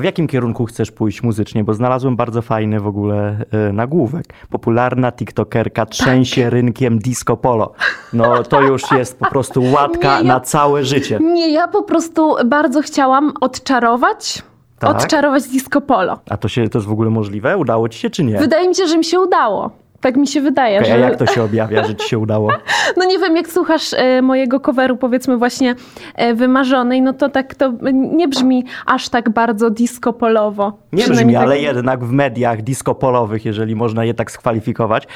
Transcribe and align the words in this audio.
W 0.00 0.04
jakim 0.04 0.26
kierunku 0.26 0.64
chcesz 0.66 0.90
pójść 0.90 1.22
muzycznie? 1.22 1.64
Bo 1.64 1.74
znalazłem 1.74 2.16
bardzo 2.16 2.42
fajny 2.42 2.80
w 2.80 2.86
ogóle 2.86 3.36
y, 3.68 3.72
nagłówek. 3.72 4.24
Popularna 4.50 5.12
tiktokerka 5.12 5.86
trzęsie 5.86 6.42
Tak. 6.42 6.52
rynkiem 6.52 6.98
disco 6.98 7.36
polo. 7.36 7.72
No 8.12 8.42
to 8.42 8.60
już 8.60 8.92
jest 8.92 9.18
po 9.18 9.26
prostu 9.30 9.62
łatka 9.72 10.20
Nie, 10.20 10.26
ja- 10.26 10.34
na 10.34 10.40
całe 10.40 10.84
życie. 10.84 11.18
Nie, 11.22 11.52
ja 11.52 11.68
po 11.68 11.82
prostu 11.82 12.34
bardzo 12.46 12.82
chciałam 12.82 13.32
odczarować, 13.40 14.42
Tak? 14.78 14.90
odczarować 14.96 15.48
disco 15.48 15.80
polo. 15.80 16.18
A 16.30 16.36
to, 16.36 16.48
się, 16.48 16.68
to 16.68 16.78
jest 16.78 16.88
w 16.88 16.92
ogóle 16.92 17.10
możliwe? 17.10 17.56
Udało 17.56 17.88
ci 17.88 17.98
się 17.98 18.10
czy 18.10 18.24
nie? 18.24 18.38
Wydaje 18.38 18.68
mi 18.68 18.74
się, 18.74 18.86
że 18.86 18.98
mi 18.98 19.04
się 19.04 19.20
udało. 19.20 19.70
Tak 20.00 20.16
mi 20.16 20.26
się 20.26 20.40
wydaje, 20.40 20.78
Okej, 20.78 20.90
że... 20.90 20.94
A 20.94 20.98
jak 20.98 21.16
to 21.16 21.26
się 21.26 21.42
objawia, 21.42 21.84
że 21.84 21.94
ci 21.94 22.08
się 22.08 22.18
udało? 22.18 22.50
No 22.96 23.04
nie 23.04 23.18
wiem, 23.18 23.36
jak 23.36 23.48
słuchasz 23.48 23.94
e, 23.94 24.22
mojego 24.22 24.60
coveru, 24.60 24.96
powiedzmy 24.96 25.36
właśnie 25.36 25.74
e, 26.14 26.34
wymarzonej, 26.34 27.02
no 27.02 27.12
to 27.12 27.28
tak 27.28 27.54
to 27.54 27.72
nie 27.92 28.28
brzmi 28.28 28.64
aż 28.86 29.08
tak 29.08 29.30
bardzo 29.30 29.70
disco 29.70 30.12
polowo. 30.12 30.72
Nie 30.92 31.04
brzmi, 31.04 31.34
tak- 31.34 31.42
ale 31.42 31.58
jednak 31.58 32.04
w 32.04 32.12
mediach 32.12 32.62
disco 32.62 32.94
polowych, 32.94 33.44
jeżeli 33.44 33.76
można 33.76 34.04
je 34.04 34.14
tak 34.14 34.30
skwalifikować, 34.30 35.06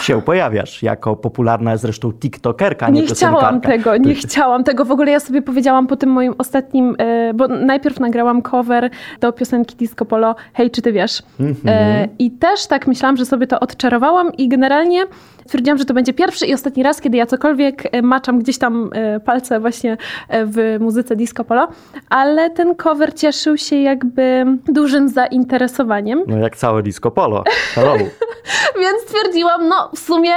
się 0.00 0.22
pojawiasz 0.22 0.82
jako 0.82 1.16
popularna 1.16 1.76
zresztą 1.76 2.12
tiktokerka, 2.12 2.88
nie, 2.90 3.00
Nie 3.00 3.06
chciałam 3.06 3.60
tego, 3.60 3.96
nie 3.96 4.14
chciałam 4.14 4.64
tego. 4.64 4.84
W 4.84 4.90
ogóle 4.90 5.10
ja 5.10 5.20
sobie 5.20 5.42
powiedziałam 5.42 5.86
po 5.86 5.96
tym 5.96 6.10
moim 6.10 6.34
ostatnim, 6.38 6.96
e, 6.98 7.34
bo 7.34 7.48
najpierw 7.48 8.00
nagrałam 8.00 8.42
cover 8.42 8.90
do 9.20 9.32
piosenki 9.32 9.76
Disco 9.76 10.04
Polo, 10.04 10.34
hej, 10.52 10.70
czy 10.70 10.82
ty 10.82 10.92
wiesz? 10.92 11.22
E, 11.66 12.08
I 12.18 12.30
też 12.30 12.66
tak 12.66 12.86
myślałam, 12.86 13.16
że 13.16 13.24
sobie 13.26 13.46
to 13.46 13.60
odczarowałam 13.60 14.29
i 14.38 14.48
generalnie 14.48 15.04
stwierdziłam, 15.46 15.78
że 15.78 15.84
to 15.84 15.94
będzie 15.94 16.12
pierwszy 16.12 16.46
i 16.46 16.54
ostatni 16.54 16.82
raz, 16.82 17.00
kiedy 17.00 17.16
ja 17.16 17.26
cokolwiek 17.26 17.94
e, 17.94 18.02
maczam 18.02 18.38
gdzieś 18.38 18.58
tam 18.58 18.90
e, 18.92 19.20
palce 19.20 19.60
właśnie 19.60 19.96
e, 20.28 20.46
w 20.46 20.76
muzyce 20.80 21.16
Disco 21.16 21.44
Polo, 21.44 21.68
ale 22.08 22.50
ten 22.50 22.74
cover 22.74 23.14
cieszył 23.14 23.56
się 23.56 23.76
jakby 23.76 24.44
dużym 24.68 25.08
zainteresowaniem. 25.08 26.22
No 26.26 26.38
jak 26.38 26.56
całe 26.56 26.82
disco 26.82 27.10
polo. 27.10 27.44
Hello. 27.74 27.96
Więc 28.80 29.02
stwierdziłam, 29.06 29.68
no 29.68 29.90
w 29.94 29.98
sumie 29.98 30.32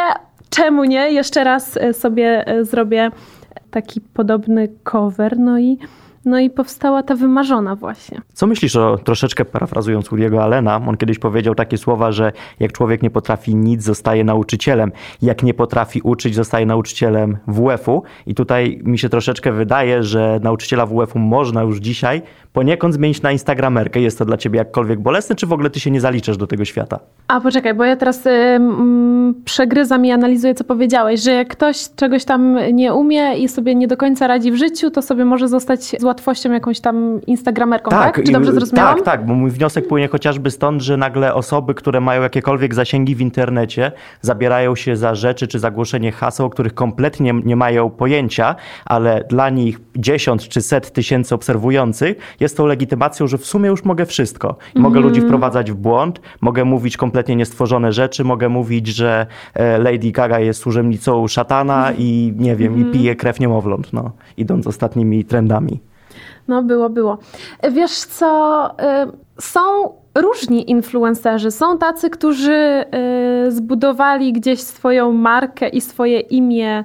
czemu 0.50 0.84
nie? 0.84 1.12
Jeszcze 1.12 1.44
raz 1.44 1.80
sobie 1.94 2.46
zrobię 2.62 3.12
taki 3.72 4.02
podobny 4.02 4.70
cover, 4.84 5.40
no 5.40 5.60
i, 5.60 5.78
no 6.26 6.40
i 6.40 6.50
powstała 6.50 7.04
ta 7.04 7.16
wymarzona 7.16 7.76
właśnie. 7.76 8.22
Co 8.34 8.48
myślisz 8.48 8.76
o, 8.76 8.98
troszeczkę 8.98 9.46
parafrazując 9.46 10.10
Woody'ego 10.10 10.42
Allena, 10.42 10.76
on 10.88 10.98
kiedyś 10.98 11.20
powiedział 11.20 11.56
takie 11.56 11.78
słowa, 11.78 12.12
że 12.12 12.32
jak 12.60 12.72
człowiek 12.72 13.04
nie 13.04 13.10
potrafi 13.10 13.56
nic, 13.56 13.84
zostaje 13.84 14.24
nauczycielem. 14.24 14.92
Jak 15.22 15.44
nie 15.44 15.54
potrafi 15.54 16.02
uczyć, 16.02 16.36
zostaje 16.36 16.66
nauczycielem 16.66 17.38
WF-u. 17.48 18.04
I 18.26 18.36
tutaj 18.36 18.82
mi 18.84 19.00
się 19.00 19.10
troszeczkę 19.10 19.52
wydaje, 19.52 20.04
że 20.04 20.40
nauczyciela 20.44 20.86
WF-u 20.86 21.20
można 21.20 21.62
już 21.62 21.78
dzisiaj 21.78 22.22
poniekąd 22.54 22.94
zmienić 22.94 23.22
na 23.22 23.32
instagramerkę. 23.32 24.00
Jest 24.02 24.18
to 24.20 24.26
dla 24.26 24.38
ciebie 24.38 24.58
jakkolwiek 24.58 25.00
bolesne, 25.00 25.36
czy 25.36 25.48
w 25.48 25.54
ogóle 25.54 25.70
ty 25.70 25.80
się 25.80 25.92
nie 25.92 26.02
zaliczasz 26.02 26.38
do 26.38 26.48
tego 26.48 26.66
świata? 26.66 27.00
A 27.28 27.42
poczekaj, 27.42 27.74
bo 27.74 27.84
ja 27.84 27.96
teraz 27.96 28.26
y, 28.26 28.30
mm, 28.30 29.34
przegryzam 29.46 30.06
i 30.06 30.12
analizuję, 30.12 30.56
co 30.56 30.64
powiedziałeś, 30.64 31.22
że 31.22 31.32
jak 31.32 31.48
ktoś 31.48 31.78
czegoś 31.96 32.26
tam 32.26 32.58
nie 32.74 32.94
umie 32.94 33.38
i 33.38 33.48
sobie 33.48 33.76
nie 33.76 33.88
do 33.88 33.98
końca 33.98 34.28
radzi 34.28 34.52
w 34.52 34.56
życiu, 34.56 34.92
to 34.92 35.02
sobie 35.02 35.26
może 35.26 35.48
zostać 35.48 35.84
z 35.84 36.04
łatwością 36.04 36.52
jakąś 36.52 36.80
tam 36.80 37.22
instagramerką, 37.28 37.90
tak? 37.92 38.16
Czy 38.16 38.30
i- 38.32 38.34
dobrze 38.34 38.52
zrozumiałam? 38.54 38.96
Tak, 38.96 39.06
tak, 39.06 39.26
bo 39.26 39.34
mój 39.34 39.52
wniosek 39.52 39.88
płynie 39.88 40.08
chociażby 40.08 40.52
stąd, 40.52 40.82
że 40.82 40.98
nagle 40.98 41.34
osoby, 41.34 41.74
które 41.74 42.02
mają 42.02 42.22
jakiekolwiek 42.22 42.74
zasięgi 42.74 43.16
w 43.16 43.22
internecie, 43.22 43.92
zabierają 44.22 44.76
się 44.76 44.96
za 44.98 45.16
rzeczy 45.16 45.48
czy 45.48 45.60
za 45.60 45.72
głoszenie 45.72 46.12
haseł, 46.12 46.46
o 46.46 46.50
których 46.50 46.74
kompletnie 46.74 47.34
nie 47.46 47.56
mają 47.56 47.90
pojęcia, 47.90 48.56
ale 48.86 49.24
dla 49.30 49.50
nich 49.50 49.80
10 49.96 50.50
czy 50.50 50.62
set 50.62 50.92
tysięcy 50.92 51.36
obserwujących 51.36 52.18
jest 52.44 52.58
tą 52.58 52.66
legitymacją, 52.66 53.28
że 53.28 53.38
w 53.38 53.46
sumie 53.46 53.70
już 53.70 53.84
mogę 53.84 54.06
wszystko. 54.06 54.56
I 54.76 54.80
Mogę 54.80 54.98
Mhm. 54.98 55.06
ludzi 55.06 55.22
wprowadzać 55.22 55.72
w 55.72 55.76
błąd, 55.76 56.22
mogę 56.42 56.66
mówić 56.66 56.98
kompletnie 56.98 57.36
niestworzone 57.36 57.92
rzeczy, 57.92 58.24
mogę 58.24 58.50
mówić, 58.50 58.88
że 58.88 59.26
e, 59.54 59.78
Lady 59.78 60.12
Gaga 60.12 60.40
jest 60.40 60.60
służebnicą 60.62 61.28
szatana 61.28 61.92
i 61.98 62.34
nie 62.38 62.56
wiem, 62.56 62.74
Mhm. 62.74 62.90
i 62.90 62.94
pije 62.94 63.16
krew 63.16 63.40
niemowląt, 63.40 63.94
no, 63.94 64.12
idąc 64.38 64.68
ostatnimi 64.68 65.26
trendami. 65.26 65.80
No 66.48 66.64
było, 66.64 66.90
było. 66.90 67.18
Wiesz 67.72 67.92
co, 67.92 68.70
y, 68.72 69.42
są 69.42 69.60
różni 70.16 70.72
influencerzy. 70.72 71.52
Są 71.52 71.78
tacy, 71.78 72.10
którzy 72.10 72.84
zbudowali 73.48 74.34
gdzieś 74.34 74.62
swoją 74.62 75.12
markę 75.12 75.70
i 75.70 75.82
swoje 75.82 76.20
imię. 76.20 76.84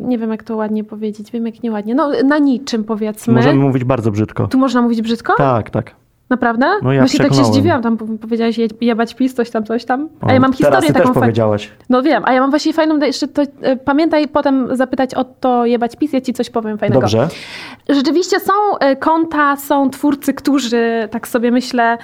Nie 0.00 0.18
wiem, 0.18 0.30
jak 0.30 0.42
to 0.42 0.56
ładnie 0.56 0.84
powiedzieć. 0.84 1.30
Wiem, 1.30 1.46
jak 1.46 1.62
nieładnie. 1.62 1.94
No, 1.94 2.10
na 2.24 2.38
niczym 2.38 2.84
powiedzmy. 2.84 3.34
Możemy 3.34 3.60
mówić 3.60 3.84
bardzo 3.84 4.10
brzydko. 4.10 4.46
Tu 4.46 4.58
można 4.58 4.82
mówić 4.82 5.02
brzydko? 5.02 5.34
Tak, 5.36 5.70
tak. 5.70 5.94
Naprawdę? 6.30 6.66
No 6.82 6.92
ja 6.92 7.08
się 7.08 7.18
tak 7.18 7.34
się 7.34 7.44
zdziwiłam. 7.44 7.82
Tam 7.82 7.96
po- 7.96 8.06
powiedziałeś 8.20 8.58
je- 8.58 8.68
jebać 8.80 9.14
pis, 9.14 9.34
coś 9.34 9.50
tam, 9.50 9.64
coś 9.64 9.84
tam. 9.84 10.08
A 10.20 10.32
ja 10.32 10.40
mam 10.40 10.52
teraz 10.52 10.58
historię 10.58 10.86
ty 10.88 10.92
taką 10.92 11.06
też 11.06 11.14
fa- 11.14 11.20
powiedziałaś. 11.20 11.70
No 11.88 12.02
wiem, 12.02 12.22
a 12.26 12.32
ja 12.32 12.40
mam 12.40 12.50
właśnie 12.50 12.72
fajną, 12.72 12.98
jeszcze 12.98 13.28
to, 13.28 13.42
y, 13.42 13.46
pamiętaj 13.84 14.28
potem 14.28 14.76
zapytać 14.76 15.14
o 15.14 15.24
to 15.24 15.66
jebać 15.66 15.96
pis, 15.96 16.12
ja 16.12 16.20
ci 16.20 16.32
coś 16.32 16.50
powiem 16.50 16.78
fajnego. 16.78 17.00
Dobrze. 17.00 17.28
Rzeczywiście 17.88 18.40
są 18.40 18.52
e, 18.80 18.96
konta, 18.96 19.56
są 19.56 19.90
twórcy, 19.90 20.34
którzy 20.34 21.08
tak 21.10 21.28
sobie 21.28 21.50
myślę, 21.50 21.98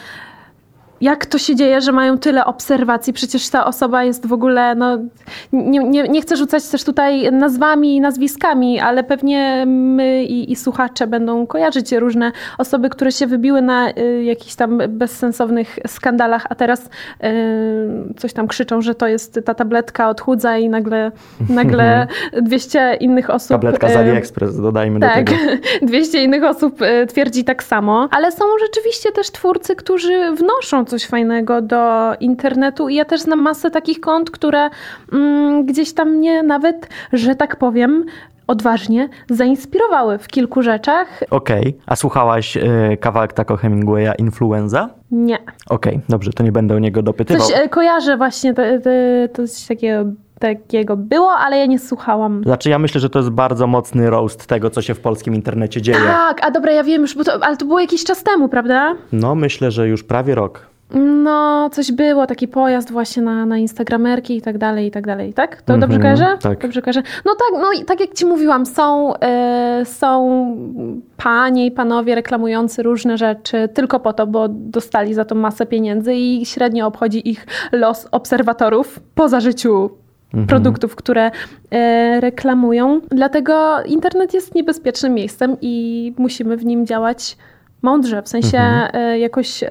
jak 1.00 1.26
to 1.26 1.38
się 1.38 1.56
dzieje, 1.56 1.80
że 1.80 1.92
mają 1.92 2.18
tyle 2.18 2.44
obserwacji? 2.44 3.12
Przecież 3.12 3.48
ta 3.48 3.66
osoba 3.66 4.04
jest 4.04 4.26
w 4.26 4.32
ogóle, 4.32 4.74
no, 4.74 4.98
nie, 5.52 5.78
nie, 5.78 6.02
nie 6.02 6.22
chcę 6.22 6.36
rzucać 6.36 6.68
też 6.68 6.84
tutaj 6.84 7.32
nazwami 7.32 7.96
i 7.96 8.00
nazwiskami, 8.00 8.80
ale 8.80 9.04
pewnie 9.04 9.64
my 9.66 10.24
i, 10.24 10.52
i 10.52 10.56
słuchacze 10.56 11.06
będą 11.06 11.46
kojarzyć 11.46 11.92
różne 11.92 12.32
osoby, 12.58 12.88
które 12.88 13.12
się 13.12 13.26
wybiły 13.26 13.62
na 13.62 13.90
y, 13.90 14.24
jakichś 14.24 14.54
tam 14.54 14.82
bezsensownych 14.88 15.78
skandalach, 15.86 16.46
a 16.50 16.54
teraz 16.54 16.80
y, 16.84 18.14
coś 18.16 18.32
tam 18.32 18.48
krzyczą, 18.48 18.82
że 18.82 18.94
to 18.94 19.08
jest 19.08 19.40
ta 19.44 19.54
tabletka 19.54 20.08
odchudza 20.08 20.58
i 20.58 20.68
nagle, 20.68 21.12
nagle 21.48 22.06
200 22.42 22.96
innych 23.00 23.30
osób... 23.30 23.48
Tabletka 23.48 23.88
z 23.88 23.92
y, 23.92 23.98
AliExpress, 23.98 24.60
dodajmy 24.60 25.00
tak, 25.00 25.24
do 25.24 25.32
tego. 25.32 25.42
200 25.82 26.24
innych 26.24 26.44
osób 26.44 26.82
e, 26.82 27.06
twierdzi 27.06 27.44
tak 27.44 27.62
samo, 27.62 28.08
ale 28.10 28.32
są 28.32 28.44
rzeczywiście 28.60 29.12
też 29.12 29.30
twórcy, 29.30 29.76
którzy 29.76 30.32
wnoszą 30.32 30.83
coś 30.84 31.06
fajnego 31.06 31.62
do 31.62 32.14
internetu 32.20 32.88
i 32.88 32.94
ja 32.94 33.04
też 33.04 33.20
znam 33.20 33.42
masę 33.42 33.70
takich 33.70 34.00
kont, 34.00 34.30
które 34.30 34.70
mm, 35.12 35.66
gdzieś 35.66 35.92
tam 35.92 36.10
mnie 36.10 36.42
nawet, 36.42 36.88
że 37.12 37.34
tak 37.34 37.56
powiem, 37.56 38.04
odważnie 38.46 39.08
zainspirowały 39.30 40.18
w 40.18 40.28
kilku 40.28 40.62
rzeczach. 40.62 41.20
Okej, 41.30 41.78
a 41.86 41.96
słuchałaś 41.96 42.56
e, 42.56 42.96
kawałek 43.00 43.32
Taco 43.32 43.56
Hemingwaya 43.56 44.12
Influenza? 44.18 44.88
Nie. 45.10 45.38
Okej, 45.70 46.00
dobrze, 46.08 46.32
to 46.32 46.42
nie 46.42 46.52
będę 46.52 46.74
o 46.74 46.78
niego 46.78 47.02
dopytywał. 47.02 47.46
Coś 47.46 47.56
e, 47.58 47.68
kojarzę 47.68 48.16
właśnie, 48.16 48.54
to, 48.54 48.62
to, 48.62 48.90
to 49.32 49.48
coś 49.48 49.66
takiego, 49.66 50.10
takiego 50.38 50.96
było, 50.96 51.30
ale 51.30 51.58
ja 51.58 51.66
nie 51.66 51.78
słuchałam. 51.78 52.42
Znaczy 52.44 52.70
ja 52.70 52.78
myślę, 52.78 53.00
że 53.00 53.10
to 53.10 53.18
jest 53.18 53.30
bardzo 53.30 53.66
mocny 53.66 54.10
roast 54.10 54.46
tego, 54.46 54.70
co 54.70 54.82
się 54.82 54.94
w 54.94 55.00
polskim 55.00 55.34
internecie 55.34 55.82
dzieje. 55.82 55.98
Tak, 56.06 56.46
a 56.46 56.50
dobra, 56.50 56.72
ja 56.72 56.84
wiem 56.84 57.02
już, 57.02 57.16
bo 57.16 57.24
to, 57.24 57.32
ale 57.44 57.56
to 57.56 57.66
było 57.66 57.80
jakiś 57.80 58.04
czas 58.04 58.22
temu, 58.22 58.48
prawda? 58.48 58.94
No 59.12 59.34
myślę, 59.34 59.70
że 59.70 59.88
już 59.88 60.04
prawie 60.04 60.34
rok. 60.34 60.73
No, 60.94 61.70
coś 61.72 61.92
było, 61.92 62.26
taki 62.26 62.48
pojazd 62.48 62.90
właśnie 62.92 63.22
na, 63.22 63.46
na 63.46 63.58
Instagramerki 63.58 64.36
i 64.36 64.42
tak 64.42 64.58
dalej, 64.58 64.86
i 64.86 64.90
tak 64.90 65.06
dalej, 65.06 65.32
tak? 65.34 65.62
To 65.62 65.74
Mhm, 65.74 65.80
dobrze 65.80 65.98
kojarzę? 66.02 66.38
tak. 66.42 66.58
Dobrze 66.62 66.82
kojarzę. 66.82 67.02
No 67.24 67.32
tak, 67.34 67.60
no 67.62 67.72
i 67.80 67.84
tak 67.84 68.00
jak 68.00 68.12
ci 68.12 68.26
mówiłam, 68.26 68.66
są, 68.66 69.14
e, 69.16 69.82
są 69.84 70.56
panie 71.16 71.66
i 71.66 71.70
panowie 71.70 72.14
reklamujący 72.14 72.82
różne 72.82 73.18
rzeczy 73.18 73.68
tylko 73.74 74.00
po 74.00 74.12
to, 74.12 74.26
bo 74.26 74.48
dostali 74.48 75.14
za 75.14 75.24
to 75.24 75.34
masę 75.34 75.66
pieniędzy 75.66 76.14
i 76.14 76.46
średnio 76.46 76.86
obchodzi 76.86 77.28
ich 77.30 77.46
los 77.72 78.08
obserwatorów 78.10 79.00
poza 79.14 79.40
życiu 79.40 79.90
Mhm. 80.34 80.46
produktów, 80.48 80.96
które 80.96 81.30
e, 81.70 82.20
reklamują. 82.20 83.00
Dlatego 83.10 83.82
internet 83.86 84.34
jest 84.34 84.54
niebezpiecznym 84.54 85.14
miejscem 85.14 85.56
i 85.60 86.14
musimy 86.18 86.56
w 86.56 86.64
nim 86.64 86.86
działać 86.86 87.36
mądrze, 87.84 88.22
w 88.22 88.28
sensie 88.28 88.58
Mhm. 88.58 88.90
e, 88.94 89.18
jakoś 89.18 89.62
e. 89.62 89.68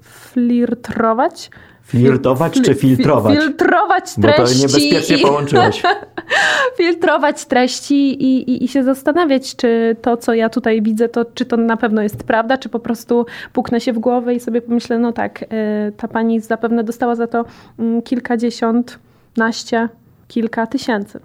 Flirtować 0.00 1.50
Fil- 1.92 2.62
czy 2.64 2.74
filtrować? 2.74 3.38
Filtrować 3.38 4.04
Bo 4.18 4.28
to 4.28 4.34
treści. 4.34 4.56
niebezpiecznie 4.60 5.16
i- 5.16 5.22
połączyłeś. 5.22 5.82
filtrować 6.78 7.44
treści 7.44 8.22
i, 8.24 8.50
i, 8.50 8.64
i 8.64 8.68
się 8.68 8.84
zastanawiać, 8.84 9.56
czy 9.56 9.96
to, 10.02 10.16
co 10.16 10.34
ja 10.34 10.48
tutaj 10.48 10.82
widzę, 10.82 11.08
to 11.08 11.24
czy 11.24 11.44
to 11.44 11.56
na 11.56 11.76
pewno 11.76 12.02
jest 12.02 12.24
prawda, 12.24 12.58
czy 12.58 12.68
po 12.68 12.78
prostu 12.78 13.26
puknę 13.52 13.80
się 13.80 13.92
w 13.92 13.98
głowę 13.98 14.34
i 14.34 14.40
sobie 14.40 14.62
pomyślę, 14.62 14.98
no 14.98 15.12
tak, 15.12 15.42
y, 15.42 15.46
ta 15.96 16.08
pani 16.08 16.40
zapewne 16.40 16.84
dostała 16.84 17.14
za 17.14 17.26
to 17.26 17.44
mm, 17.78 18.02
kilkadziesiąt, 18.02 18.98
naście, 19.36 19.88
kilka 20.28 20.66
tysięcy. 20.66 21.20